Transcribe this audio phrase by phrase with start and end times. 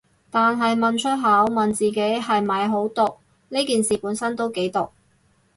[0.31, 3.17] 但係問出口，問自己係咪好毒，
[3.49, 4.89] 呢件事本身都幾毒